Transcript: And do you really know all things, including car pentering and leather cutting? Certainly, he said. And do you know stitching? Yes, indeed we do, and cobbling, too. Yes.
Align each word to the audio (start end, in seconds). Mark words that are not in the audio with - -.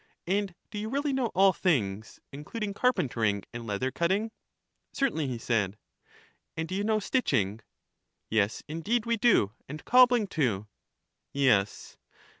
And 0.25 0.55
do 0.71 0.79
you 0.79 0.89
really 0.89 1.13
know 1.13 1.27
all 1.35 1.53
things, 1.53 2.19
including 2.31 2.73
car 2.73 2.91
pentering 2.91 3.43
and 3.53 3.67
leather 3.67 3.91
cutting? 3.91 4.31
Certainly, 4.93 5.27
he 5.27 5.37
said. 5.37 5.77
And 6.57 6.67
do 6.67 6.73
you 6.73 6.83
know 6.83 6.97
stitching? 6.99 7.59
Yes, 8.27 8.63
indeed 8.67 9.05
we 9.05 9.15
do, 9.17 9.51
and 9.69 9.85
cobbling, 9.85 10.25
too. 10.25 10.65
Yes. 11.33 11.97